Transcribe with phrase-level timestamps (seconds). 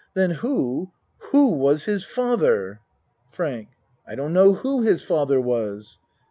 [0.15, 0.93] Then who
[1.31, 2.79] who was his father?
[3.29, 3.67] FRANK
[4.07, 5.99] I don't know who his father was.